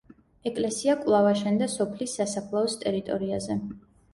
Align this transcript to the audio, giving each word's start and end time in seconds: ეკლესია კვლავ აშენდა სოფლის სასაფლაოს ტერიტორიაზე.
ეკლესია 0.51 0.95
კვლავ 1.01 1.27
აშენდა 1.33 1.67
სოფლის 1.73 2.17
სასაფლაოს 2.21 2.79
ტერიტორიაზე. 2.87 3.61